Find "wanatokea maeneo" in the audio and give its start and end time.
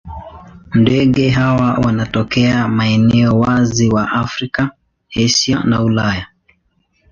1.73-3.39